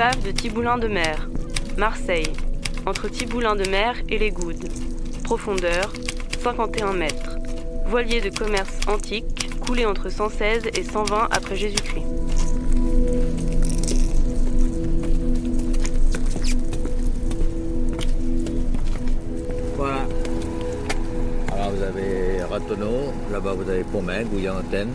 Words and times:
De 0.00 0.30
Thiboulin 0.30 0.78
de 0.78 0.88
mer, 0.88 1.28
Marseille, 1.76 2.32
entre 2.86 3.06
Thiboulin 3.10 3.54
de 3.54 3.68
mer 3.68 3.96
et 4.08 4.16
les 4.16 4.30
Goudes. 4.30 4.66
Profondeur 5.24 5.92
51 6.42 6.94
mètres. 6.94 7.36
Voilier 7.84 8.22
de 8.22 8.30
commerce 8.30 8.80
antique, 8.88 9.50
coulé 9.60 9.84
entre 9.84 10.08
116 10.08 10.68
et 10.74 10.84
120 10.84 11.28
après 11.30 11.54
Jésus-Christ. 11.54 12.06
Voilà. 19.76 20.06
Alors 21.52 21.72
vous 21.72 21.82
avez 21.82 22.42
Ratonneau, 22.44 23.12
là-bas 23.30 23.52
vous 23.52 23.68
avez 23.68 23.84
Pomain, 23.84 24.22
Gouillan-Antenne. 24.24 24.94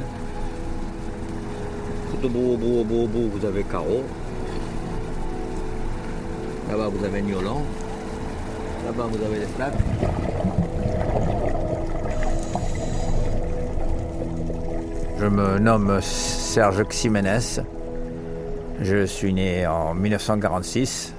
Tout 2.09 2.25
au 2.25 2.29
bout, 2.29 2.53
au 2.53 2.57
bout, 2.57 2.79
au 2.79 2.83
bout, 2.83 3.03
au 3.03 3.07
bout, 3.07 3.29
vous 3.35 3.45
avez 3.45 3.63
Carreau. 3.65 4.03
Là-bas 6.69 6.87
vous 6.87 7.05
avez 7.05 7.21
Niolan. 7.21 7.61
Là-bas 8.85 9.07
vous 9.11 9.23
avez 9.23 9.39
les 9.39 9.45
Flaques. 9.45 9.73
Je 15.19 15.25
me 15.25 15.59
nomme 15.59 15.99
Serge 16.01 16.83
Ximénez. 16.87 17.61
Je 18.81 19.05
suis 19.05 19.33
né 19.33 19.65
en 19.65 19.93
1946. 19.93 21.13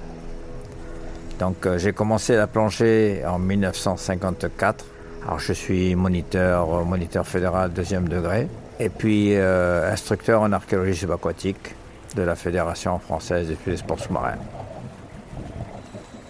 Donc 1.39 1.65
euh, 1.65 1.77
j'ai 1.77 1.93
commencé 1.93 2.35
la 2.35 2.47
plongée 2.47 3.23
en 3.25 3.39
1954. 3.39 4.85
Alors 5.25 5.39
je 5.39 5.53
suis 5.53 5.95
moniteur, 5.95 6.73
euh, 6.73 6.83
moniteur 6.83 7.27
fédéral 7.27 7.71
deuxième 7.73 8.07
degré. 8.07 8.47
Et 8.79 8.89
puis 8.89 9.35
euh, 9.35 9.91
instructeur 9.91 10.41
en 10.41 10.51
archéologie 10.51 10.99
subaquatique 10.99 11.75
de 12.15 12.21
la 12.21 12.35
Fédération 12.35 12.99
française 12.99 13.51
des 13.65 13.77
sports 13.77 13.99
sous-marins. 13.99 14.37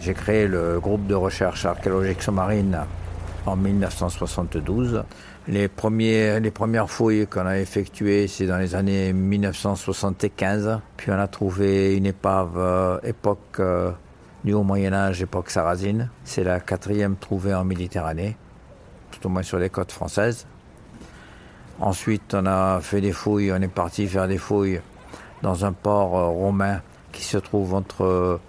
J'ai 0.08 0.14
créé 0.14 0.48
le 0.48 0.80
groupe 0.80 1.06
de 1.06 1.16
recherche 1.16 1.66
archéologique 1.66 2.24
sous-marine 2.24 2.80
en 3.46 3.58
1972. 3.58 5.04
Les, 5.50 5.68
premiers, 5.68 6.40
les 6.40 6.50
premières 6.50 6.90
fouilles 6.90 7.28
qu'on 7.28 7.46
a 7.46 7.60
effectuées, 7.60 8.30
c'est 8.30 8.46
dans 8.46 8.58
les 8.58 8.74
années 8.74 9.12
1975. 9.12 10.80
Puis 10.96 11.12
on 11.12 11.20
a 11.20 11.28
trouvé 11.28 11.98
une 11.98 12.06
épave 12.06 12.54
euh, 12.56 13.00
époque 13.04 13.60
euh, 13.60 13.92
du 14.46 14.54
Haut 14.54 14.64
Moyen 14.64 14.94
Âge, 14.94 15.22
époque 15.22 15.50
sarrasine. 15.50 16.10
C'est 16.24 16.46
la 16.46 16.62
quatrième 16.62 17.18
trouvée 17.18 17.54
en 17.54 17.66
Méditerranée, 17.66 18.38
tout 19.12 19.28
au 19.28 19.30
moins 19.30 19.44
sur 19.44 19.60
les 19.60 19.70
côtes 19.70 19.92
françaises. 19.92 20.48
Ensuite, 21.82 22.34
on 22.34 22.46
a 22.46 22.80
fait 22.80 23.02
des 23.02 23.12
fouilles, 23.12 23.52
on 23.52 23.62
est 23.62 23.68
parti 23.68 24.08
faire 24.08 24.30
des 24.30 24.38
fouilles 24.38 24.80
dans 25.42 25.66
un 25.66 25.74
port 25.74 26.18
euh, 26.18 26.28
romain 26.28 26.80
qui 27.12 27.26
se 27.26 27.38
trouve 27.38 27.74
entre 27.74 28.40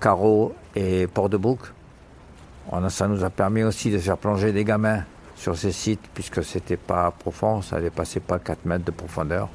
Carreau 0.00 0.54
et 0.74 1.06
Port-de-Bouc. 1.06 1.58
Ça 2.88 3.08
nous 3.08 3.24
a 3.24 3.30
permis 3.30 3.62
aussi 3.62 3.90
de 3.90 3.98
faire 3.98 4.16
plonger 4.16 4.52
des 4.52 4.64
gamins 4.64 5.02
sur 5.36 5.56
ces 5.56 5.72
sites, 5.72 6.08
puisque 6.14 6.44
c'était 6.44 6.76
pas 6.76 7.10
profond, 7.10 7.62
ça 7.62 7.80
dépassait 7.80 8.20
pas 8.20 8.38
4 8.38 8.64
mètres 8.66 8.84
de 8.84 8.90
profondeur. 8.90 9.48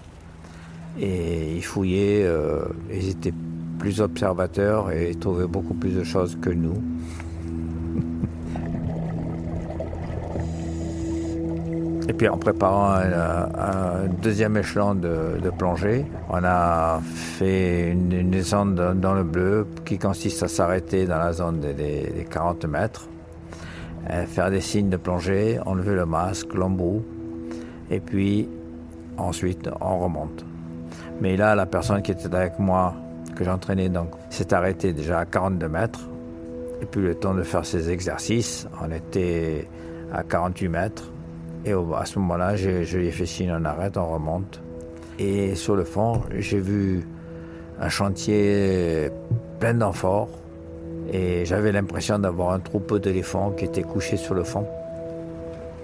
Et 1.00 1.56
ils 1.56 1.64
fouillaient, 1.64 2.24
euh, 2.24 2.66
ils 2.92 3.10
étaient 3.10 3.34
plus 3.80 4.02
observateurs 4.02 4.92
et 4.92 5.14
trouvaient 5.16 5.48
beaucoup 5.48 5.74
plus 5.74 5.92
de 5.92 6.04
choses 6.04 6.38
que 6.42 6.50
nous. 6.50 6.82
Et 12.08 12.14
puis 12.14 12.28
en 12.30 12.38
préparant 12.38 12.94
un, 12.94 14.08
deuxième 14.22 14.56
échelon 14.58 14.94
de, 14.94 15.50
plongée, 15.58 16.06
on 16.30 16.44
a 16.44 17.00
fait 17.02 17.92
une, 17.92 18.30
descente 18.30 18.76
dans, 18.76 19.14
le 19.14 19.24
bleu 19.24 19.68
qui 19.86 19.98
consiste 19.98 20.44
à 20.44 20.48
s'arrêter 20.48 21.06
dans 21.06 21.18
la 21.18 21.34
zone 21.34 21.60
des, 21.60 21.74
des- 21.74 22.12
des 22.16 22.26
40 22.26 22.66
mètres, 22.66 23.08
euh, 24.12 24.26
faire 24.26 24.52
des 24.52 24.62
signes 24.62 24.90
de 24.90 24.98
plongée, 24.98 25.60
enlever 25.66 25.96
le 25.96 26.06
masque, 26.06 26.54
l'embout, 26.54 27.04
et 27.90 28.00
puis 28.00 28.48
ensuite 29.18 29.68
on 29.82 29.98
remonte. 30.00 30.46
Mais 31.22 31.38
là, 31.38 31.56
la 31.56 31.66
personne 31.66 32.02
qui 32.04 32.12
était 32.12 32.34
avec 32.36 32.60
moi, 32.60 32.94
que 33.36 33.44
j'entraînais, 33.44 33.90
donc, 33.90 34.10
s'est 34.30 34.54
arrêtée 34.54 34.94
déjà 34.94 35.20
à 35.20 35.26
42 35.26 35.68
mètres. 35.68 36.02
Et 36.82 36.86
puis 36.86 37.02
le 37.02 37.16
temps 37.16 37.34
de 37.34 37.44
faire 37.44 37.66
ces 37.66 37.90
exercices, 37.90 38.68
on 38.84 38.92
était 38.92 39.68
à 40.14 40.24
48 40.24 40.70
mètres. 40.70 41.12
Et 41.66 41.74
à 41.74 42.06
ce 42.06 42.20
moment-là, 42.20 42.56
je, 42.56 42.98
lui 42.98 43.08
ai 43.08 43.12
fait 43.12 43.26
signe, 43.26 43.52
on 43.52 43.66
arrête, 43.66 43.98
on 43.98 44.08
remonte. 44.08 44.62
Et 45.18 45.56
sur 45.56 45.76
le 45.76 45.84
fond, 45.84 46.22
j'ai 46.38 46.60
vu 46.60 47.06
un 47.80 47.90
chantier 47.90 49.10
plein 49.60 49.74
d'amphores. 49.74 50.30
Et 51.12 51.46
j'avais 51.46 51.72
l'impression 51.72 52.20
d'avoir 52.20 52.52
un 52.54 52.60
troupeau 52.60 53.00
d'éléphants 53.00 53.52
qui 53.52 53.66
était 53.66 53.84
couché 53.84 54.18
sur 54.18 54.36
le 54.36 54.44
fond. 54.44 54.66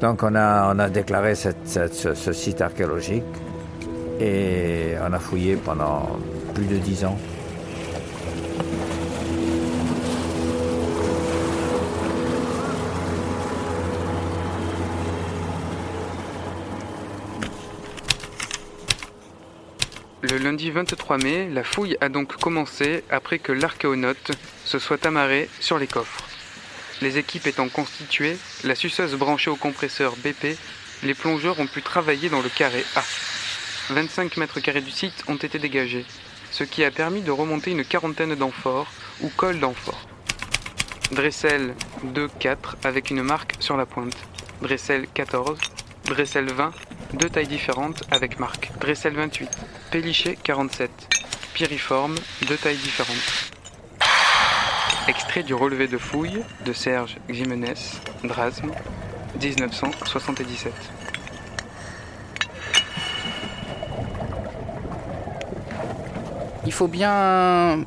Donc 0.02 0.24
on 0.24 0.36
a, 0.36 0.90
déclaré 0.90 1.36
ce 1.36 2.34
site 2.34 2.62
archéologique 2.62 3.24
et 4.20 4.94
on 5.08 5.14
a 5.14 5.20
fouillé 5.20 5.56
pendant 5.56 6.08
plus 6.54 6.66
de 6.66 6.78
dix 6.78 7.06
ans. 7.06 7.18
Le 20.24 20.38
lundi 20.52 20.70
23 20.70 21.18
mai, 21.20 21.50
la 21.50 21.64
fouille 21.64 21.96
a 22.02 22.10
donc 22.10 22.36
commencé 22.36 23.06
après 23.10 23.40
que 23.40 23.54
l'archéonaute 23.54 24.34
se 24.66 24.80
soit 24.80 25.06
amarré 25.06 25.50
sur 25.62 25.78
les 25.78 25.88
coffres. 25.88 26.26
Les 27.02 27.18
équipes 27.18 27.48
étant 27.48 27.70
constituées, 27.70 28.38
la 28.66 28.76
suceuse 28.76 29.16
branchée 29.16 29.50
au 29.50 29.56
compresseur 29.56 30.14
BP, 30.18 30.58
les 31.04 31.14
plongeurs 31.14 31.62
ont 31.62 31.68
pu 31.68 31.82
travailler 31.82 32.28
dans 32.28 32.42
le 32.42 32.50
carré 32.50 32.84
A. 32.98 33.04
25 33.92 34.36
mètres 34.36 34.60
carrés 34.60 34.82
du 34.82 34.92
site 34.92 35.24
ont 35.30 35.38
été 35.38 35.58
dégagés, 35.58 36.06
ce 36.52 36.66
qui 36.66 36.84
a 36.84 36.92
permis 36.92 37.22
de 37.22 37.32
remonter 37.32 37.72
une 37.72 37.86
quarantaine 37.86 38.36
d'amphores 38.36 38.92
ou 39.22 39.30
cols 39.30 39.62
d'amphores. 39.62 40.06
Dressel 41.14 41.76
2-4 42.14 42.58
avec 42.84 43.10
une 43.10 43.24
marque 43.24 43.56
sur 43.62 43.78
la 43.78 43.86
pointe. 43.86 44.18
Dressel 44.62 45.08
14, 45.14 45.58
Dressel 46.06 46.52
20, 46.52 46.72
deux 47.14 47.30
tailles 47.30 47.48
différentes 47.48 48.04
avec 48.12 48.40
marque. 48.40 48.72
Dressel 48.80 49.14
28, 49.14 49.50
Péliché 49.92 50.38
47, 50.42 50.90
Piriforme, 51.54 52.16
deux 52.48 52.58
tailles 52.58 52.78
différentes. 52.78 53.52
Extrait 55.08 55.44
du 55.44 55.54
relevé 55.54 55.88
de 55.88 55.98
fouilles 55.98 56.44
de 56.66 56.74
Serge 56.74 57.18
Ximénez, 57.30 57.74
Drasme, 58.24 58.72
1977. 59.42 60.74
Il 66.72 66.74
faut 66.74 66.88
bien, 66.88 67.86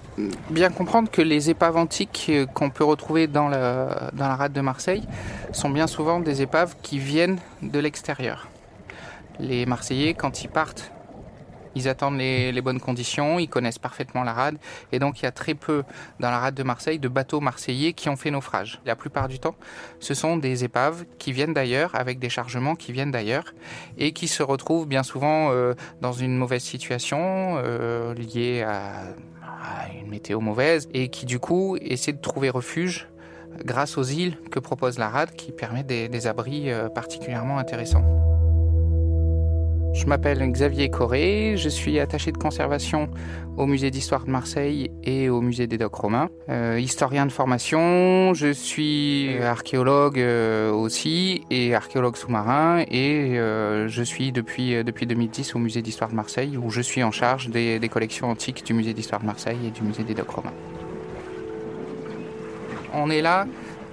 comprendre 0.77 1.11
que 1.11 1.23
les 1.23 1.49
épaves 1.49 1.79
antiques 1.79 2.31
qu'on 2.53 2.69
peut 2.69 2.85
retrouver 2.85 3.27
dans 3.27 3.49
la 3.49 4.37
rade 4.37 4.53
de 4.53 4.61
Marseille 4.61 5.05
sont 5.53 5.71
bien 5.71 5.87
souvent 5.87 6.21
des 6.21 6.43
épaves 6.43 6.75
qui 6.83 6.99
viennent 6.99 7.39
de 7.63 7.79
l'extérieur. 7.79 8.47
Les 9.41 9.65
Marseillais, 9.65 10.13
quand 10.13 10.45
ils 10.45 10.49
partent 10.49 10.93
ils 11.75 11.89
attendent 11.89 12.19
les, 12.19 12.61
bonnes 12.63 12.81
conditions, 12.81 13.39
ils 13.39 13.49
connaissent 13.49 13.79
parfaitement 13.79 14.23
la 14.23 14.33
rade, 14.33 14.59
et 14.93 14.99
donc 14.99 15.21
il 15.21 15.25
y 15.25 15.27
a 15.27 15.33
très 15.33 15.55
peu 15.55 15.83
dans 16.21 16.31
la 16.31 16.39
rade 16.39 16.55
de 16.55 16.63
Marseille 16.63 16.99
de 16.99 17.09
bateaux 17.09 17.41
marseillais 17.41 17.93
qui 17.93 18.09
ont 18.09 18.17
fait 18.17 18.31
naufrage. 18.31 18.81
La 18.87 18.97
plupart 18.97 19.29
du 19.29 19.39
temps, 19.39 19.55
ce 20.01 20.15
sont 20.15 20.37
des 20.37 20.65
épaves 20.65 21.05
qui 21.19 21.33
viennent 21.33 21.55
d'ailleurs, 21.55 21.95
avec 21.95 22.19
des 22.19 22.29
chargements 22.29 22.75
qui 22.75 22.93
viennent 22.93 23.11
d'ailleurs, 23.11 23.55
et 23.99 24.13
qui 24.13 24.29
se 24.29 24.43
retrouvent 24.43 24.87
bien 24.87 25.03
souvent 25.03 25.51
euh, 25.51 25.75
dans 26.01 26.13
une 26.13 26.37
mauvaise 26.37 26.63
situation 26.63 27.57
euh, 27.59 28.15
liée 28.15 28.63
à, 28.63 29.15
une 29.99 30.11
météo 30.11 30.41
mauvaise, 30.41 30.89
et 30.93 31.09
qui 31.09 31.25
du 31.25 31.39
coup 31.39 31.77
essaient 31.81 32.13
de 32.13 32.21
trouver 32.21 32.51
refuge 32.51 33.09
grâce 33.65 33.97
aux 33.97 34.03
îles 34.03 34.37
que 34.51 34.59
propose 34.59 34.99
la 34.99 35.09
rade, 35.09 35.33
qui 35.33 35.53
permet 35.53 35.85
des 35.85 36.27
abris 36.27 36.71
euh, 36.71 36.89
particulièrement 36.89 37.59
intéressants. 37.59 38.34
Je 39.95 40.07
m'appelle 40.07 40.41
Xavier 40.51 40.91
Corré, 40.91 41.55
je 41.57 41.69
suis 41.69 42.01
attaché 42.01 42.33
de 42.33 42.37
conservation 42.37 43.09
au 43.57 43.65
musée 43.65 43.93
d'histoire 43.93 44.25
de 44.25 44.31
Marseille 44.31 44.91
et 45.05 45.31
au 45.31 45.41
musée 45.41 45.69
des 45.69 45.79
docks 45.79 45.95
romains. 45.95 46.31
Euh, 46.49 46.81
historien 46.81 47.27
de 47.27 47.31
formation, 47.31 48.35
je 48.35 48.53
suis 48.53 49.39
archéologue 49.41 50.19
euh, 50.19 50.73
aussi 50.73 51.45
et 51.49 51.77
archéologue 51.77 52.17
sous-marin 52.17 52.83
et 52.91 53.39
euh, 53.39 53.87
je 53.87 54.03
suis 54.03 54.33
depuis, 54.33 54.83
depuis 54.83 55.07
2010 55.07 55.55
au 55.55 55.61
musée 55.61 55.81
d'histoire 55.81 56.11
de 56.11 56.17
Marseille 56.17 56.57
où 56.57 56.71
je 56.71 56.81
suis 56.81 57.05
en 57.05 57.13
charge 57.13 57.49
des, 57.51 57.89
collections 57.89 58.29
antiques 58.29 58.67
du 58.67 58.75
musée 58.75 58.95
d'histoire 58.95 59.21
de 59.21 59.27
Marseille 59.27 59.59
et 59.65 59.71
du 59.71 59.83
musée 59.83 60.03
des 60.03 60.15
docks 60.15 60.31
romains. 60.31 60.53
On 62.93 63.11
est 63.11 63.23
là 63.23 63.47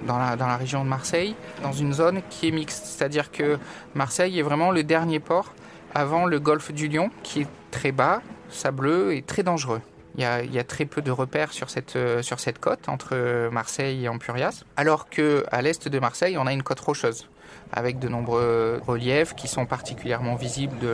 dans 0.04 0.18
la, 0.18 0.34
dans 0.34 0.48
la, 0.48 0.56
région 0.56 0.82
de 0.82 0.88
Marseille, 0.88 1.36
dans 1.62 1.70
une 1.72 1.92
zone 1.92 2.22
qui 2.28 2.48
est 2.48 2.50
mixte. 2.50 2.86
C'est-à-dire 2.86 3.30
que 3.30 3.56
Marseille 3.94 4.40
est 4.40 4.42
vraiment 4.42 4.72
le 4.72 4.82
dernier 4.82 5.20
port 5.20 5.54
avant 5.94 6.26
le 6.26 6.40
golfe 6.40 6.72
du 6.72 6.88
Lion, 6.88 7.10
qui 7.22 7.42
est 7.42 7.48
très 7.70 7.92
bas, 7.92 8.22
sableux 8.48 9.14
et 9.14 9.22
très 9.22 9.42
dangereux. 9.42 9.80
Il 10.16 10.22
y, 10.22 10.58
a, 10.58 10.64
très 10.64 10.84
peu 10.84 11.00
de 11.00 11.10
repères 11.10 11.52
sur 11.52 11.70
cette, 11.70 11.96
euh, 11.96 12.20
sur 12.20 12.38
cette 12.38 12.58
côte 12.58 12.90
entre 12.90 13.48
Marseille 13.50 14.04
et 14.04 14.08
Ampurias, 14.10 14.64
alors 14.76 15.08
qu'à 15.08 15.62
l'est 15.62 15.88
de 15.88 15.98
Marseille, 15.98 16.36
on 16.36 16.46
a 16.46 16.52
une 16.52 16.62
côte 16.62 16.80
rocheuse 16.80 17.28
avec 17.72 17.98
de 17.98 18.08
nombreux 18.08 18.80
reliefs 18.86 19.34
qui 19.34 19.48
sont 19.48 19.64
particulièrement 19.66 20.34
visibles 20.34 20.86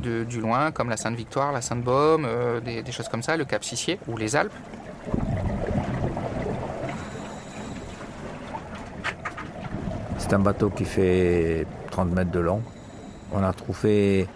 du 0.00 0.40
loin, 0.40 0.70
comme 0.70 0.88
la 0.88 0.96
Sainte-Victoire, 0.96 1.52
la 1.52 1.60
Sainte-Baume, 1.60 2.24
euh, 2.26 2.60
des, 2.60 2.82
des, 2.82 2.92
choses 2.92 3.08
comme 3.08 3.22
ça, 3.22 3.36
le 3.36 3.44
Cap 3.44 3.62
Sissier 3.62 3.98
ou 4.08 4.16
les 4.16 4.36
Alpes. 4.36 4.52
C'est 10.18 10.32
un 10.32 10.38
bateau 10.38 10.70
qui 10.70 10.84
fait 10.84 11.66
30 11.90 12.12
mètres 12.12 12.30
de 12.30 12.40
long, 12.40 12.62
on 13.32 13.42
a 13.42 13.52
trouvé 13.52 14.26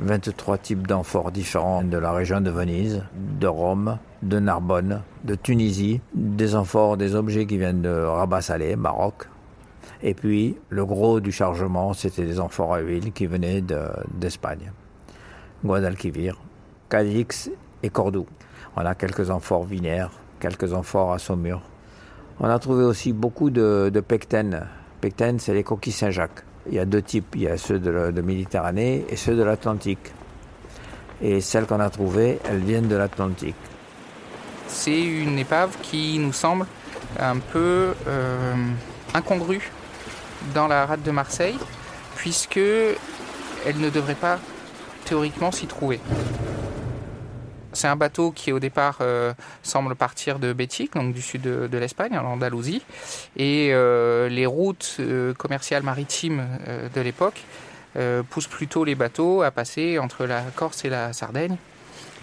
23 0.00 0.58
types 0.58 0.86
d'amphores 0.86 1.32
différents 1.32 1.82
de 1.82 1.98
la 1.98 2.12
région 2.12 2.40
de 2.40 2.50
Venise, 2.50 3.02
de 3.14 3.46
Rome, 3.46 3.98
de 4.22 4.38
Narbonne, 4.38 5.02
de 5.24 5.34
Tunisie, 5.34 6.00
des 6.14 6.54
amphores, 6.54 6.96
des 6.96 7.14
objets 7.14 7.46
qui 7.46 7.58
viennent 7.58 7.82
de 7.82 7.90
Rabat 7.90 8.42
Salé, 8.42 8.76
Maroc. 8.76 9.28
Et 10.02 10.14
puis, 10.14 10.56
le 10.70 10.86
gros 10.86 11.20
du 11.20 11.32
chargement, 11.32 11.92
c'était 11.92 12.24
des 12.24 12.38
amphores 12.38 12.74
à 12.74 12.78
huile 12.80 13.12
qui 13.12 13.26
venaient 13.26 13.62
d'Espagne. 14.14 14.72
Guadalquivir, 15.64 16.38
Cadix 16.88 17.50
et 17.82 17.90
Cordoue. 17.90 18.26
On 18.76 18.82
a 18.82 18.94
quelques 18.94 19.30
amphores 19.30 19.64
vinaires, 19.64 20.10
quelques 20.38 20.72
amphores 20.72 21.12
à 21.12 21.18
Saumur. 21.18 21.62
On 22.38 22.48
a 22.48 22.58
trouvé 22.60 22.84
aussi 22.84 23.12
beaucoup 23.12 23.50
de, 23.50 23.90
de 23.92 24.00
pectènes. 24.00 24.64
C'est 25.38 25.54
les 25.54 25.64
coquilles 25.64 25.92
Saint-Jacques. 25.92 26.44
Il 26.68 26.74
y 26.74 26.78
a 26.78 26.84
deux 26.84 27.02
types, 27.02 27.34
il 27.34 27.42
y 27.42 27.48
a 27.48 27.56
ceux 27.56 27.78
de, 27.78 28.20
Méditerranée 28.20 29.04
et 29.08 29.16
ceux 29.16 29.34
de 29.34 29.42
l'Atlantique. 29.42 30.12
Et 31.22 31.40
celles 31.40 31.66
qu'on 31.66 31.80
a 31.80 31.90
trouvées, 31.90 32.38
elles 32.44 32.58
viennent 32.60 32.88
de 32.88 32.96
l'Atlantique. 32.96 33.56
C'est 34.66 35.02
une 35.02 35.38
épave 35.38 35.76
qui 35.82 36.18
nous 36.18 36.32
semble 36.32 36.66
un 37.18 37.38
peu 37.38 37.94
euh, 38.06 38.54
incongrue 39.14 39.70
dans 40.54 40.68
la 40.68 40.86
rade 40.86 41.02
de 41.02 41.10
Marseille, 41.10 41.58
puisque 42.16 42.58
elle 42.58 43.78
ne 43.80 43.90
devrait 43.90 44.14
pas 44.14 44.38
théoriquement 45.04 45.50
s'y 45.50 45.66
trouver. 45.66 46.00
C'est 47.78 47.86
un 47.86 47.94
bateau 47.94 48.32
qui 48.32 48.50
au 48.50 48.58
départ 48.58 48.98
euh, 49.02 49.32
semble 49.62 49.94
partir 49.94 50.40
de 50.40 50.52
Bétic, 50.52 50.94
donc 50.94 51.14
du 51.14 51.22
sud 51.22 51.42
de, 51.42 51.78
l'Espagne, 51.78 52.18
en 52.18 52.24
Andalousie. 52.24 52.82
Et 53.36 53.68
euh, 53.70 54.28
les 54.28 54.46
routes 54.46 54.96
euh, 54.98 55.32
commerciales 55.32 55.84
maritimes 55.84 56.44
de 56.92 57.00
l'époque 57.00 57.40
poussent 58.30 58.48
plutôt 58.48 58.84
les 58.84 58.96
bateaux 58.96 59.42
à 59.42 59.50
passer 59.52 59.98
entre 59.98 60.24
la 60.26 60.42
Corse 60.56 60.84
et 60.84 60.88
la 60.88 61.12
Sardaigne 61.12 61.56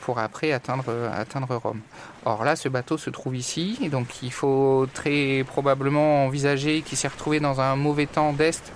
pour 0.02 0.20
après 0.20 0.52
atteindre, 0.52 0.86
atteindre 1.14 1.56
Rome. 1.56 1.80
Or 2.26 2.44
là, 2.44 2.56
ce 2.56 2.70
bateau 2.70 2.98
se 2.98 3.10
trouve 3.10 3.36
ici, 3.36 3.90
donc 3.92 4.22
il 4.24 4.32
faut 4.32 4.88
très 4.94 5.44
probablement 5.48 6.26
envisager 6.26 6.82
qu'il 6.82 6.98
s'est 6.98 7.08
retrouvé 7.08 7.40
dans 7.40 7.60
un 7.60 7.76
mauvais 7.76 8.06
temps 8.06 8.32
d'Est 8.32 8.72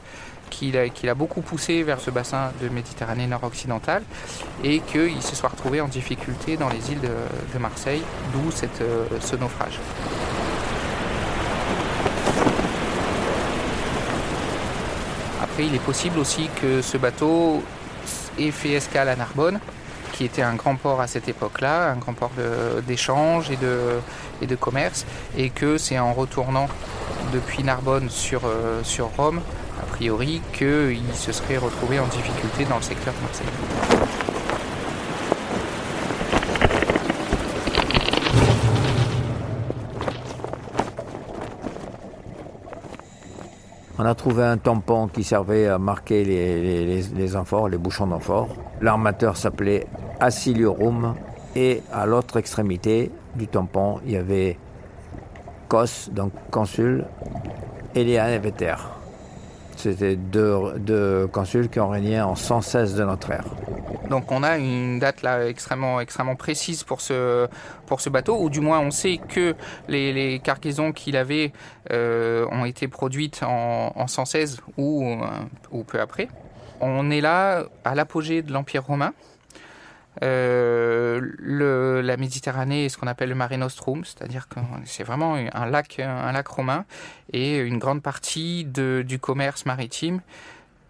qu'il 0.49 0.77
a, 0.77 1.15
beaucoup 1.15 1.41
poussé 1.41 1.83
vers 1.83 1.99
ce 1.99 2.11
bassin 2.11 2.51
de 2.61 2.69
Méditerranée 2.69 3.27
nord-occidentale 3.27 4.03
et 4.63 4.79
qu'il 4.79 5.21
se 5.21 5.35
soit 5.35 5.49
retrouvé 5.49 5.81
en 5.81 5.87
difficulté 5.87 6.57
dans 6.57 6.69
les 6.69 6.91
îles 6.91 7.01
de, 7.01 7.59
Marseille, 7.59 8.01
d'où 8.33 8.49
euh, 8.81 9.05
ce 9.19 9.35
naufrage. 9.35 9.79
Après, 15.41 15.65
il 15.65 15.75
est 15.75 15.83
possible 15.83 16.19
aussi 16.19 16.49
que 16.61 16.81
ce 16.81 16.97
bateau 16.97 17.61
ait 18.37 18.51
fait 18.51 18.71
escale 18.71 19.09
à 19.09 19.15
Narbonne, 19.15 19.59
qui 20.13 20.25
était 20.25 20.41
un 20.41 20.55
grand 20.55 20.75
port 20.75 21.01
à 21.01 21.07
cette 21.07 21.27
époque-là, 21.29 21.91
un 21.91 21.95
grand 21.95 22.13
port 22.13 22.31
d'échange 22.87 23.49
et 23.51 24.45
de, 24.47 24.55
commerce, 24.55 25.05
et 25.37 25.49
que 25.49 25.77
c'est 25.77 25.99
en 25.99 26.13
retournant 26.13 26.67
depuis 27.33 27.63
Narbonne 27.63 28.09
sur, 28.09 28.41
euh, 28.45 28.81
Rome 29.17 29.41
priori 29.89 30.41
qu'il 30.53 31.13
se 31.13 31.31
serait 31.31 31.57
retrouvé 31.57 31.99
en 31.99 32.07
difficulté 32.07 32.65
dans 32.65 32.77
le 32.77 32.81
secteur 32.81 33.13
de. 33.13 33.45
On 43.97 44.05
a 44.05 44.15
trouvé 44.15 44.43
un 44.43 44.57
tampon 44.57 45.09
qui 45.09 45.25
servait 45.25 45.67
à 45.67 45.77
marquer 45.77 46.23
les, 46.23 47.01
les, 47.01 47.35
amphores, 47.35 47.67
les 47.67 47.77
bouchons 47.77 48.07
d'amphores. 48.07 48.55
L'armateur 48.79 49.35
s'appelait 49.35 49.87
Assiliorum 50.21 51.15
et 51.55 51.83
à 51.91 52.05
l'autre 52.05 52.37
extrémité 52.37 53.11
du 53.35 53.47
tampon, 53.47 53.99
il 54.05 54.11
y 54.13 54.15
avait 54.15 54.57
Cos, 55.67 56.09
donc 56.11 56.31
consul, 56.49 57.05
et 57.93 58.03
Veter. 58.39 58.75
C'était 59.79 60.17
deux, 60.17 61.27
consuls 61.31 61.69
qui 61.69 61.79
ont 61.79 61.87
régné 61.87 62.19
en 62.19 62.35
116 62.35 62.95
de 62.95 63.05
notre 63.05 63.31
ère. 63.31 63.45
Donc 64.09 64.29
on 64.29 64.43
a 64.43 64.57
une 64.57 64.99
date 64.99 65.21
là 65.21 65.47
extrêmement, 65.47 66.01
extrêmement 66.01 66.35
précise 66.35 66.83
pour 66.83 66.99
ce, 66.99 67.47
pour 67.85 68.01
ce 68.01 68.09
bateau, 68.09 68.37
ou 68.41 68.49
du 68.49 68.59
moins 68.59 68.81
on 68.81 68.91
sait 68.91 69.21
que 69.25 69.55
les, 69.87 70.41
cargaisons 70.43 70.91
qu'il 70.91 71.15
avait 71.15 71.53
euh, 71.91 72.45
ont 72.51 72.65
été 72.65 72.89
produites 72.89 73.41
en, 73.41 74.05
116 74.05 74.59
ou, 74.75 75.13
euh, 75.13 75.15
ou 75.71 75.85
peu 75.85 76.01
après. 76.01 76.27
On 76.81 77.09
est 77.09 77.21
là 77.21 77.63
à 77.85 77.95
l'apogée 77.95 78.41
de 78.41 78.51
l'Empire 78.51 78.83
romain, 78.83 79.13
le, 80.21 82.01
la 82.03 82.17
Méditerranée 82.17 82.85
est 82.85 82.89
ce 82.89 82.97
qu'on 82.97 83.07
appelle 83.07 83.29
le 83.29 83.35
Mare 83.35 83.57
Nostrum, 83.57 84.03
c'est-à-dire 84.03 84.47
que 84.47 84.59
c'est 84.85 85.03
vraiment 85.03 85.35
un 85.35 85.65
lac, 85.65 85.99
un 85.99 86.31
lac 86.31 86.47
romain, 86.47 86.85
et 87.31 87.57
une 87.57 87.77
grande 87.77 88.01
partie 88.01 88.65
de, 88.65 89.03
du 89.07 89.19
commerce 89.19 89.65
maritime 89.65 90.21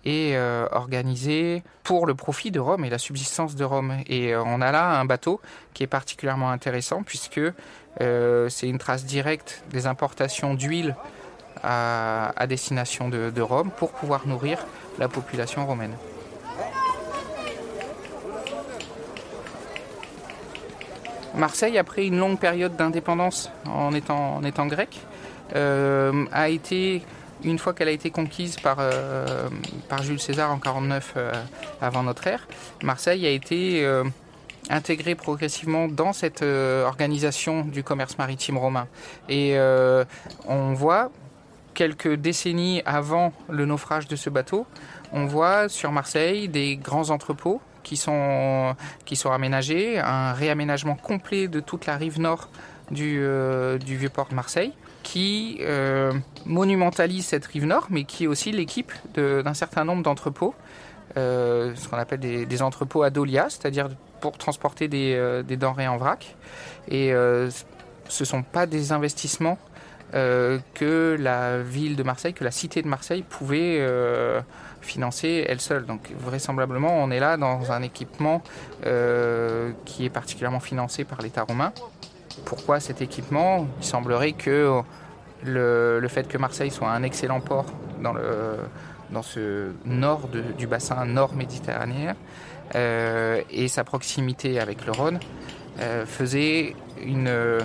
est 0.05 0.35
euh, 0.35 0.65
organisée 0.71 1.61
pour 1.83 2.07
le 2.07 2.15
profit 2.15 2.51
de 2.51 2.59
Rome 2.59 2.85
et 2.85 2.89
la 2.89 2.97
subsistance 2.97 3.55
de 3.55 3.65
Rome. 3.65 3.97
Et 4.07 4.33
euh, 4.33 4.41
on 4.45 4.61
a 4.61 4.71
là 4.71 4.99
un 4.99 5.05
bateau 5.05 5.41
qui 5.73 5.83
est 5.83 5.87
particulièrement 5.87 6.49
intéressant 6.49 7.03
puisque 7.03 7.41
c'est 7.99 8.69
une 8.69 8.77
trace 8.77 9.03
directe 9.03 9.61
des 9.71 9.85
importations 9.85 10.53
d'huile 10.53 10.95
à, 11.63 12.31
à, 12.37 12.47
destination 12.47 13.09
de, 13.09 13.29
de 13.29 13.41
Rome 13.41 13.71
pour 13.75 13.91
pouvoir 13.91 14.25
nourrir 14.25 14.65
la 14.97 15.09
population 15.09 15.65
romaine. 15.65 15.93
Marseille, 21.39 21.77
après 21.77 22.05
une 22.05 22.17
longue 22.17 22.37
période 22.37 22.75
d'indépendance 22.75 23.49
en 23.65 23.93
étant, 23.93 24.35
en 24.35 24.69
euh, 25.55 26.25
a 26.33 26.49
été, 26.49 27.01
une 27.43 27.57
fois 27.57 27.73
qu'elle 27.73 27.87
a 27.87 27.91
été 27.91 28.11
conquise 28.11 28.57
par, 28.57 28.77
euh, 28.79 29.47
par 29.87 30.03
Jules 30.03 30.19
César 30.19 30.51
en 30.51 30.59
49 30.59 31.13
euh, 31.15 31.31
avant 31.81 32.03
notre 32.03 32.27
ère, 32.27 32.45
Marseille 32.83 33.25
a 33.25 33.29
été 33.29 33.87
intégré 34.69 35.15
progressivement 35.15 35.87
dans 35.87 36.11
cette 36.11 36.43
organisation 36.43 37.61
du 37.61 37.83
commerce 37.83 38.17
maritime 38.17 38.57
romain. 38.57 38.87
Et 39.29 39.57
on 40.45 40.73
voit 40.73 41.09
quelques 41.73 42.15
décennies 42.15 42.81
avant 42.85 43.31
le 43.49 43.65
naufrage 43.65 44.07
de 44.09 44.17
ce 44.17 44.29
bateau, 44.29 44.67
on 45.13 45.25
voit 45.25 45.69
sur 45.69 45.91
Marseille 45.93 46.49
des 46.49 46.75
grands 46.75 47.09
entrepôts 47.09 47.61
qui 47.83 47.97
sont, 47.97 48.75
qui 49.05 49.15
sont 49.15 49.31
aménagés, 49.31 49.99
un 49.99 50.33
réaménagement 50.33 50.95
complet 50.95 51.47
de 51.47 51.59
toute 51.59 51.85
la 51.85 51.97
rive 51.97 52.19
nord 52.19 52.49
du, 52.91 53.19
euh, 53.21 53.77
du 53.77 53.97
vieux 53.97 54.09
port 54.09 54.27
de 54.29 54.35
Marseille, 54.35 54.73
qui 55.03 55.59
euh, 55.61 56.13
monumentalise 56.45 57.25
cette 57.25 57.45
rive 57.45 57.65
nord, 57.65 57.87
mais 57.89 58.03
qui 58.03 58.25
est 58.25 58.27
aussi 58.27 58.51
l'équipe 58.51 58.91
d'un 59.15 59.53
certain 59.53 59.85
nombre 59.85 60.03
d'entrepôts, 60.03 60.55
euh, 61.17 61.73
ce 61.75 61.87
qu'on 61.87 61.97
appelle 61.97 62.19
des, 62.19 62.61
entrepôts 62.61 63.03
à 63.03 63.09
dolia, 63.09 63.47
c'est-à-dire 63.49 63.89
pour 64.21 64.37
transporter 64.37 64.87
des, 64.87 65.41
des, 65.47 65.57
denrées 65.57 65.87
en 65.87 65.97
vrac. 65.97 66.35
Et 66.89 67.09
ce 67.09 68.23
ne 68.23 68.25
sont 68.25 68.43
pas 68.43 68.65
des 68.65 68.91
investissements 68.91 69.57
que 70.11 71.15
la 71.19 71.61
ville 71.61 71.95
de 71.95 72.03
Marseille, 72.03 72.33
que 72.33 72.43
la 72.43 72.51
cité 72.51 72.81
de 72.81 72.87
Marseille 72.87 73.23
pouvait 73.27 73.79
financer 74.89 75.45
elle 75.47 75.61
seule. 75.61 75.85
Donc 75.85 76.11
vraisemblablement, 76.19 76.93
on 77.03 77.11
est 77.11 77.19
là 77.19 77.37
dans 77.37 77.71
un 77.71 77.81
équipement 77.81 78.41
euh, 78.85 79.71
qui 79.85 80.05
est 80.05 80.09
particulièrement 80.09 80.59
financé 80.59 81.03
par 81.03 81.21
l'État 81.21 81.43
romain. 81.43 81.71
Pourquoi 82.45 82.79
cet 82.79 83.01
équipement? 83.01 83.67
Il 83.79 83.85
semblerait 83.85 84.33
que 84.33 84.81
le, 85.43 86.07
fait 86.09 86.27
que 86.27 86.37
Marseille 86.37 86.71
soit 86.71 86.89
un 86.89 87.03
excellent 87.03 87.39
port 87.39 87.65
dans, 88.01 88.13
le, 88.13 88.57
dans 89.11 89.21
ce 89.21 89.71
nord 89.85 90.29
du 90.57 90.67
bassin 90.67 91.05
nord 91.05 91.33
méditerranéen 91.33 92.15
euh, 92.75 93.41
et 93.49 93.67
sa 93.67 93.83
proximité 93.83 94.59
avec 94.59 94.85
le 94.85 94.91
Rhône 94.91 95.19
euh, 95.79 96.05
faisait 96.05 96.75
une 97.01 97.59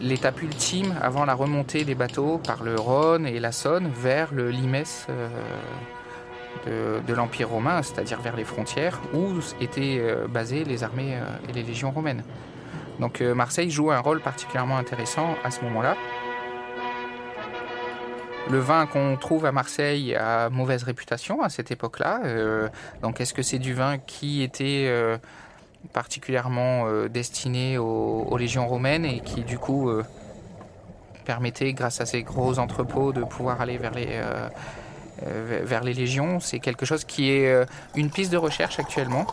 l'étape 0.00 0.42
ultime 0.42 0.94
avant 1.00 1.24
la 1.24 1.34
remontée 1.34 1.84
des 1.84 1.94
bateaux 1.94 2.38
par 2.38 2.62
le 2.62 2.74
Rhône 2.76 3.26
et 3.26 3.40
la 3.40 3.52
Saône 3.52 3.88
vers 3.88 4.32
le 4.32 4.50
Limès 4.50 5.06
de, 6.66 7.14
l'Empire 7.14 7.48
romain, 7.48 7.82
c'est-à-dire 7.82 8.20
vers 8.20 8.36
les 8.36 8.44
frontières 8.44 9.00
où 9.14 9.34
étaient 9.60 9.98
euh, 10.00 10.26
basées 10.28 10.64
les 10.64 10.84
armées 10.84 11.14
euh, 11.14 11.48
et 11.48 11.52
les 11.52 11.62
légions 11.62 11.90
romaines. 11.90 12.22
Donc 13.00 13.20
euh, 13.20 13.34
Marseille 13.34 13.70
joue 13.70 13.90
un 13.90 14.00
rôle 14.00 14.20
particulièrement 14.20 14.76
intéressant 14.76 15.34
à 15.44 15.50
ce 15.50 15.62
moment-là. 15.62 15.96
Le 18.50 18.58
vin 18.58 18.86
qu'on 18.86 19.16
trouve 19.16 19.44
à 19.44 19.52
Marseille 19.52 20.14
a 20.14 20.50
mauvaise 20.50 20.84
réputation 20.84 21.42
à 21.42 21.48
cette 21.48 21.72
époque-là. 21.72 22.20
donc 23.02 23.20
est-ce 23.20 23.34
que 23.34 23.42
c'est 23.42 23.58
du 23.58 23.74
vin 23.74 23.98
qui 23.98 24.40
était 24.40 24.88
particulièrement 25.92 26.86
destiné 27.08 27.76
aux, 27.76 28.36
légions 28.38 28.68
romaines 28.68 29.04
et 29.04 29.18
qui 29.18 29.42
du 29.42 29.58
coup 29.58 29.90
permettait, 31.26 31.74
grâce 31.74 32.00
à 32.00 32.06
ces 32.06 32.22
gros 32.22 32.58
entrepôts, 32.58 33.12
de 33.12 33.22
pouvoir 33.22 33.60
aller 33.60 33.76
vers 33.76 33.92
les, 33.92 34.08
euh, 34.12 34.48
vers 35.22 35.82
les 35.82 35.94
légions. 35.94 36.40
C'est 36.40 36.58
quelque 36.58 36.86
chose 36.86 37.04
qui 37.04 37.30
est 37.30 37.48
euh, 37.48 37.64
une 37.94 38.10
piste 38.10 38.32
de 38.32 38.36
recherche 38.36 38.78
actuellement. 38.78 39.26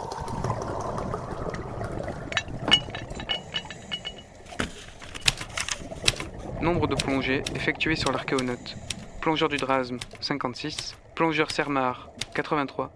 Nombre 6.62 6.88
de 6.88 6.96
plongées 6.96 7.44
effectuées 7.56 7.96
sur 7.96 8.12
l'archéonote. 8.12 8.78
Plongeur 9.22 9.50
du 9.50 9.58
Drasme, 9.58 9.98
56. 10.22 10.96
Plongeur 11.16 11.52
Sermar, 11.52 12.10
83. 12.34 12.92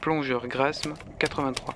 Plongeur 0.00 0.46
Grasme, 0.46 0.94
83. 1.18 1.74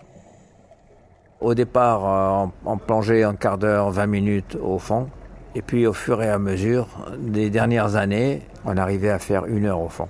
Au 1.41 1.55
départ, 1.55 2.45
euh, 2.45 2.47
on 2.65 2.79
plongeait 2.79 3.25
un 3.25 3.35
quart 3.35 3.59
d'heure, 3.59 3.91
20 3.91 4.07
minutes 4.07 4.57
au 4.63 4.79
fond. 4.79 5.09
Et 5.55 5.63
puis 5.63 5.87
au 5.87 5.93
fur 5.93 6.23
et 6.23 6.29
à 6.29 6.39
mesure 6.39 6.89
des 7.19 7.51
dernières 7.51 7.97
années, 7.97 8.43
on 8.65 8.77
arrivait 8.77 9.11
à 9.11 9.19
faire 9.19 9.45
une 9.47 9.67
heure 9.67 9.81
au 9.81 9.89
fond. 9.89 10.09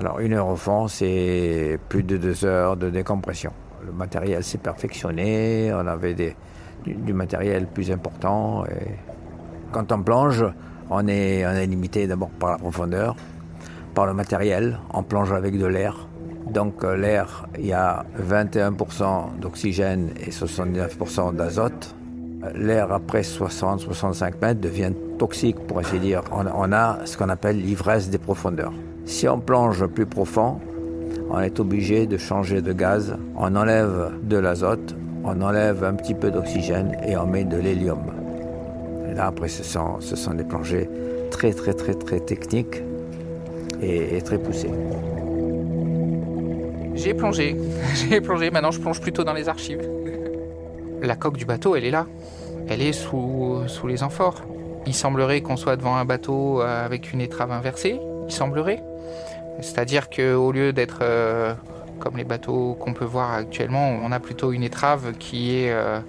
Alors 0.00 0.18
une 0.18 0.32
heure 0.32 0.48
au 0.48 0.56
fond, 0.56 0.88
c'est 0.88 1.78
plus 1.88 2.02
de 2.02 2.16
deux 2.16 2.44
heures 2.44 2.76
de 2.76 2.90
décompression. 2.90 3.52
Le 3.86 3.92
matériel 3.92 4.42
s'est 4.42 4.58
perfectionné, 4.58 5.72
on 5.72 5.86
avait 5.86 6.14
du, 6.14 7.12
matériel 7.12 7.66
plus 7.66 7.92
important. 7.92 8.64
Quand 9.70 9.92
on 9.92 10.02
plonge, 10.02 10.44
on 10.90 11.06
est, 11.06 11.66
limité 11.66 12.08
d'abord 12.08 12.30
par 12.30 12.50
la 12.50 12.58
profondeur, 12.58 13.14
par 13.94 14.06
le 14.06 14.14
matériel. 14.14 14.80
On 14.92 15.04
plonge 15.04 15.32
avec 15.32 15.56
de 15.56 15.66
l'air. 15.66 16.08
Donc 16.50 16.84
euh, 16.84 16.96
l'air, 16.96 17.46
il 17.58 17.66
y 17.66 17.72
a 17.72 18.04
21% 18.20 19.38
d'oxygène 19.40 20.10
et 20.20 20.30
79% 20.30 21.34
d'azote. 21.36 21.94
L'air 22.54 22.92
après 22.92 23.22
60-65 23.22 24.34
mètres 24.42 24.60
devient 24.60 24.92
toxique, 25.18 25.56
pour 25.66 25.78
ainsi 25.78 25.98
dire. 25.98 26.22
on 26.32 26.72
a 26.72 26.98
ce 27.06 27.16
qu'on 27.16 27.30
appelle 27.30 27.58
l'ivresse 27.58 28.10
des 28.10 28.18
profondeurs. 28.18 28.72
Si 29.06 29.28
on 29.28 29.38
plonge 29.38 29.86
plus 29.86 30.06
profond, 30.06 30.60
on 31.30 31.38
est 31.40 31.60
obligé 31.60 32.06
de 32.06 32.16
changer 32.16 32.62
de 32.62 32.72
gaz. 32.72 33.16
On 33.36 33.54
enlève 33.54 34.12
de 34.22 34.36
l'azote, 34.38 34.94
on 35.24 35.40
enlève 35.42 35.84
un 35.84 35.94
petit 35.94 36.14
peu 36.14 36.30
d'oxygène 36.30 36.96
et 37.06 37.16
on 37.16 37.26
met 37.26 37.44
de 37.44 37.58
l'hélium. 37.58 38.00
Là, 39.14 39.26
après, 39.26 39.48
ce 39.48 39.62
sont, 39.62 39.98
des 40.34 40.44
plongées 40.44 40.88
très, 41.30 41.52
très, 41.52 41.74
très, 41.74 41.94
très 41.94 42.20
techniques 42.20 42.82
et, 43.82 44.20
très 44.22 44.38
poussées. 44.38 44.70
J'ai 46.94 47.12
plongé, 47.12 47.56
j'ai 47.94 48.20
plongé, 48.20 48.50
maintenant 48.50 48.70
je 48.70 48.80
plonge 48.80 49.00
plutôt 49.00 49.24
dans 49.24 49.34
les 49.34 49.48
archives. 49.48 49.86
La 51.02 51.16
coque 51.16 51.36
du 51.36 51.44
bateau, 51.44 51.76
elle 51.76 51.84
est 51.84 51.90
là. 51.90 52.06
Elle 52.68 52.80
est 52.80 52.92
sous, 52.94 53.58
sous 53.66 53.86
les 53.86 54.02
amphores. 54.02 54.42
Il 54.86 54.94
semblerait 54.94 55.42
qu'on 55.42 55.56
soit 55.56 55.76
devant 55.76 55.96
un 55.96 56.06
bateau 56.06 56.60
avec 56.60 57.12
une 57.12 57.20
étrave 57.20 57.52
inversée, 57.52 58.00
il 58.26 58.32
semblerait. 58.32 58.82
C'est-à-dire 59.60 60.10
qu'au 60.10 60.52
lieu 60.52 60.72
d'être 60.72 60.98
euh, 61.02 61.54
comme 62.00 62.16
les 62.16 62.24
bateaux 62.24 62.76
qu'on 62.80 62.92
peut 62.92 63.04
voir 63.04 63.32
actuellement, 63.32 63.98
on 64.02 64.10
a 64.12 64.20
plutôt 64.20 64.52
une 64.52 64.62
étrave 64.62 65.12
qui 65.18 65.56
est 65.56 65.70
euh, 65.70 66.00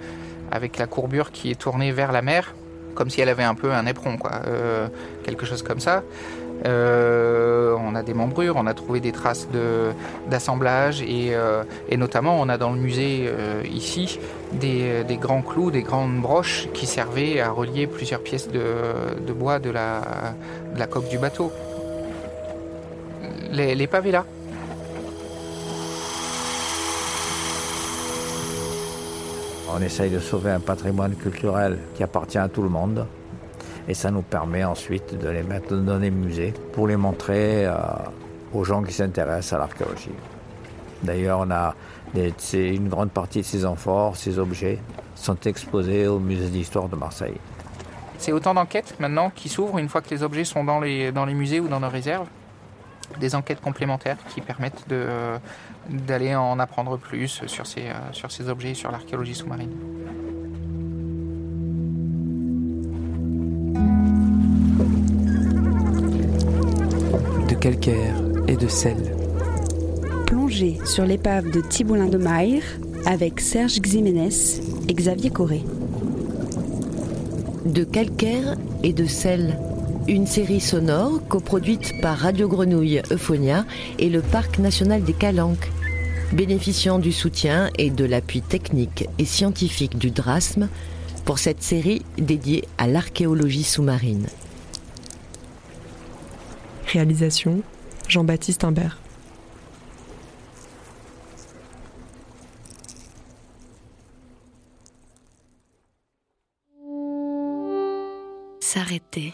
avec 0.51 0.77
la 0.77 0.87
courbure 0.87 1.31
qui 1.31 1.51
est 1.51 1.59
tournée 1.59 1.91
vers 1.91 2.11
la 2.11 2.21
mer, 2.21 2.53
comme 2.95 3.09
si 3.09 3.21
elle 3.21 3.29
avait 3.29 3.43
un 3.43 3.55
peu 3.55 3.71
un 3.71 3.85
éperon, 3.85 4.17
quoi, 4.17 4.31
euh, 4.47 4.87
quelque 5.23 5.45
chose 5.45 5.61
comme 5.61 5.79
ça. 5.79 6.03
on 6.63 7.95
a 7.95 8.03
des 8.03 8.13
membrures, 8.13 8.55
on 8.57 8.65
a 8.65 8.73
trouvé 8.73 8.99
des 8.99 9.11
traces 9.11 9.47
d'assemblage 10.27 11.01
et, 11.01 11.35
notamment 11.97 12.39
on 12.41 12.49
a 12.49 12.57
dans 12.57 12.71
le 12.71 12.79
musée 12.79 13.29
ici 13.69 14.19
des, 14.53 15.17
grands 15.19 15.43
clous, 15.43 15.69
des 15.69 15.83
grandes 15.83 16.19
broches 16.19 16.67
qui 16.73 16.87
servaient 16.87 17.39
à 17.41 17.51
relier 17.51 17.85
plusieurs 17.85 18.21
pièces 18.21 18.49
de, 18.49 19.33
bois 19.33 19.59
de 19.59 19.69
la 19.69 20.87
coque 20.89 21.09
du 21.09 21.19
bateau 21.19 21.51
les, 23.55 23.87
pavés 23.87 24.11
là. 24.11 24.25
On 29.73 29.81
essaye 29.81 30.09
de 30.09 30.19
sauver 30.19 30.51
un 30.51 30.59
patrimoine 30.59 31.15
culturel 31.15 31.79
qui 31.95 32.03
appartient 32.03 32.37
à 32.37 32.47
tout 32.47 32.61
le 32.61 32.69
monde. 32.69 33.05
Et 33.87 33.93
ça 33.93 34.09
nous 34.09 34.21
permet 34.21 34.63
ensuite 34.63 35.17
de 35.17 35.29
les 35.29 35.43
mettre 35.43 35.75
dans 35.75 35.99
des 35.99 36.11
musées 36.11 36.53
pour 36.73 36.87
les 36.87 36.97
montrer 36.97 37.65
euh, 37.65 37.75
aux 38.53 38.63
gens 38.63 38.81
qui 38.81 38.93
s'intéressent 38.93 39.53
à 39.53 39.57
l'archéologie. 39.59 40.15
D'ailleurs, 41.03 41.39
on 41.41 41.51
a 41.51 41.75
une 42.53 42.87
grande 42.87 43.11
partie 43.11 43.41
de 43.41 43.45
ces 43.45 43.65
amphores, 43.65 44.15
ces 44.15 44.39
objets, 44.39 44.79
sont 45.15 45.37
exposés 45.45 46.07
au 46.07 46.19
musée 46.19 46.47
d'histoire 46.47 46.87
de 46.87 46.95
Marseille. 46.95 47.37
C'est 48.17 48.31
autant 48.31 48.53
d'enquêtes 48.53 48.95
maintenant 48.99 49.29
qui 49.29 49.49
s'ouvrent 49.49 49.77
une 49.77 49.89
fois 49.89 50.01
que 50.01 50.09
les 50.09 50.23
objets 50.23 50.45
sont 50.45 50.63
dans 50.63 50.79
les, 50.79 51.11
dans 51.11 51.25
les 51.25 51.33
musées 51.33 51.59
ou 51.59 51.67
dans 51.67 51.79
nos 51.79 51.89
réserves? 51.89 52.27
Des 53.19 53.35
enquêtes 53.35 53.61
complémentaires 53.61 54.17
qui 54.33 54.41
permettent 54.41 54.85
d'aller 55.89 56.35
en 56.35 56.59
apprendre 56.59 56.97
plus 56.97 57.41
sur 57.47 57.65
ces, 57.65 57.81
euh, 57.81 57.93
sur 58.11 58.31
ces 58.31 58.49
objets 58.49 58.71
et 58.71 58.73
sur 58.73 58.91
l'archéologie 58.91 59.35
sous-marine. 59.35 59.71
De 67.47 67.55
calcaire 67.55 68.15
et 68.47 68.55
de 68.55 68.67
sel. 68.67 68.97
Plongée 70.25 70.79
sur 70.85 71.05
l'épave 71.05 71.51
de 71.51 71.61
Thibaulin 71.61 72.07
de 72.07 72.17
Maire 72.17 72.63
avec 73.05 73.39
Serge 73.39 73.79
Ximénez 73.79 74.29
et 74.87 74.93
Xavier 74.93 75.29
Corré. 75.29 75.63
De 77.65 77.83
calcaire 77.83 78.55
et 78.83 78.93
de 78.93 79.05
sel 79.05 79.57
une 80.07 80.27
série 80.27 80.61
sonore 80.61 81.27
coproduite 81.27 81.99
par 81.99 82.19
Radio 82.19 82.47
Grenouille 82.47 83.01
Euphonia 83.09 83.65
et 83.97 84.09
le 84.09 84.21
Parc 84.21 84.59
national 84.59 85.03
des 85.03 85.13
Calanques. 85.13 85.71
Bénéficiant 86.31 86.99
du 86.99 87.11
soutien 87.11 87.71
et 87.79 87.89
de 87.89 88.05
l'appui 88.05 88.43
technique 88.43 89.07
et 89.17 89.25
scientifique 89.25 89.97
du 89.97 90.11
DRASM 90.11 90.69
pour 91.25 91.39
cette 91.39 91.63
série 91.63 92.03
dédiée 92.19 92.65
à 92.77 92.85
l'archéologie 92.85 93.63
sous-marine. 93.63 94.27
Réalisation 96.85 97.61
Jean-Baptiste 98.07 98.63
Imbert. 98.63 98.99
S'arrêter. 108.59 109.33